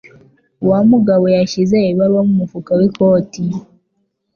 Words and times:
Wa 0.69 0.79
mugabo 0.91 1.25
yashyize 1.35 1.77
ibaruwa 1.91 2.21
mu 2.27 2.33
mufuka 2.41 2.71
w'ikoti. 2.79 3.43